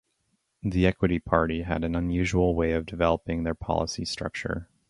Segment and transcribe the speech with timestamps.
[0.63, 4.67] The Equity Party had an unusual way of developing their policy structure.